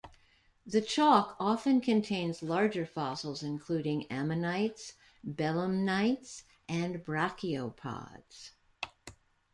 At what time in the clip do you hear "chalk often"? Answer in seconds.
0.81-1.79